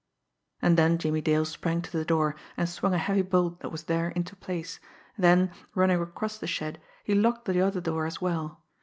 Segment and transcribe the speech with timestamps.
[0.63, 3.83] And then Jimmie Dale sprang to the door, and swung a heavy bolt that was
[3.83, 4.79] there into place;
[5.15, 8.63] then, running across the shed, he locked the other door as well.